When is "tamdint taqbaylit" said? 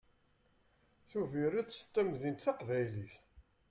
1.93-3.13